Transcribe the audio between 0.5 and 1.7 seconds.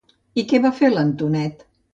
què va fer l'Antonet?